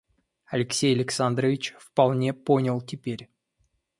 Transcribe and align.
Алексей 0.47 0.95
Александрович 0.95 1.75
вполне 1.77 2.33
понял 2.33 2.81
теперь. 2.81 3.29